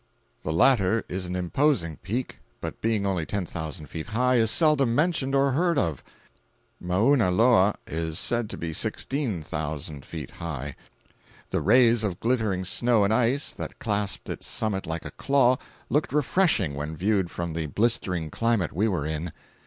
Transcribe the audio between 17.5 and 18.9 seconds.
the blistering climate we